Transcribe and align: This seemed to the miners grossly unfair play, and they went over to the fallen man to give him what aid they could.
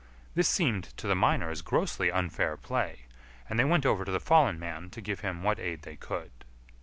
This 0.33 0.49
seemed 0.49 0.85
to 0.97 1.05
the 1.05 1.13
miners 1.13 1.61
grossly 1.61 2.11
unfair 2.11 2.57
play, 2.57 3.05
and 3.47 3.59
they 3.59 3.63
went 3.63 3.85
over 3.85 4.03
to 4.03 4.11
the 4.11 4.19
fallen 4.19 4.57
man 4.57 4.89
to 4.89 4.99
give 4.99 5.19
him 5.19 5.43
what 5.43 5.59
aid 5.59 5.83
they 5.83 5.95
could. 5.95 6.31